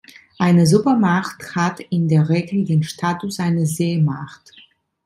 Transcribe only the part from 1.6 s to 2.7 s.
in der Regel